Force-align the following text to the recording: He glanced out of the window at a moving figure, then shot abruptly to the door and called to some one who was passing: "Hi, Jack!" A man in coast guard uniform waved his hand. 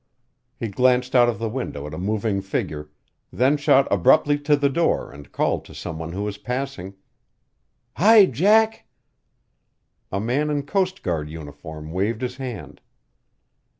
He 0.59 0.67
glanced 0.67 1.15
out 1.15 1.29
of 1.29 1.37
the 1.37 1.47
window 1.47 1.85
at 1.85 1.93
a 1.93 1.97
moving 1.99 2.41
figure, 2.41 2.89
then 3.31 3.55
shot 3.55 3.87
abruptly 3.91 4.39
to 4.39 4.55
the 4.55 4.67
door 4.67 5.11
and 5.11 5.31
called 5.31 5.63
to 5.65 5.75
some 5.75 5.99
one 5.99 6.11
who 6.11 6.23
was 6.23 6.39
passing: 6.39 6.95
"Hi, 7.97 8.25
Jack!" 8.25 8.87
A 10.11 10.19
man 10.19 10.49
in 10.49 10.63
coast 10.65 11.03
guard 11.03 11.29
uniform 11.29 11.91
waved 11.91 12.23
his 12.23 12.37
hand. 12.37 12.81